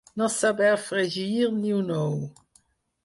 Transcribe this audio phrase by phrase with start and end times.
[0.19, 2.17] No saber fregir ni un ou.